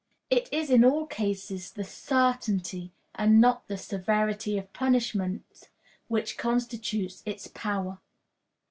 It 0.31 0.49
is 0.51 0.71
in 0.71 0.83
all 0.83 1.05
cases 1.05 1.71
the 1.73 1.83
certainty, 1.83 2.91
and 3.13 3.39
not 3.39 3.67
the 3.67 3.77
severity, 3.77 4.57
of 4.57 4.73
punishment 4.73 5.69
which 6.07 6.39
constitutes 6.39 7.21
its 7.23 7.45
power. 7.45 7.99